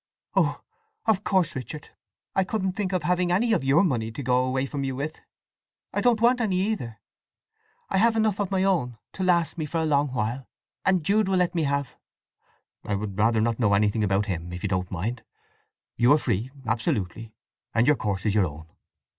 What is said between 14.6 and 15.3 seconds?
you don't mind.